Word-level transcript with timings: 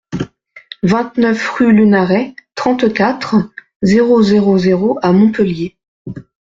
vingt-neuf 0.81 1.47
rue 1.59 1.71
Lunaret, 1.71 2.33
trente-quatre, 2.55 3.35
zéro 3.83 4.23
zéro 4.23 4.57
zéro 4.57 4.97
à 5.03 5.11
Montpellier 5.11 5.77